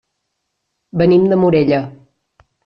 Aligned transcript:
Venim 1.01 1.27
de 1.33 1.39
Morella. 1.43 1.83